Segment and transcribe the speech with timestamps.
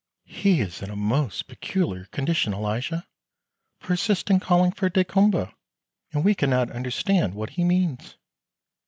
[0.33, 3.05] "He is in a most peculiar condition, Elijah
[3.79, 5.53] persists in calling for daykumboa,
[6.11, 8.17] and we can not understand what he means."